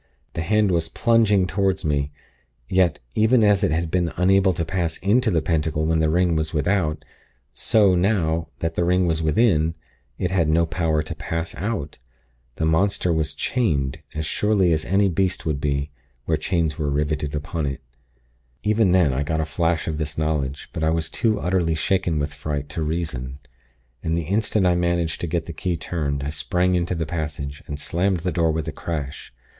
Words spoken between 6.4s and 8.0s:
without, so,